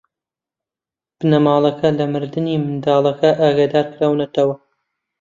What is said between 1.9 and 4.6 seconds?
لە مردنی منداڵەکە ئاگادار کراونەتەوە.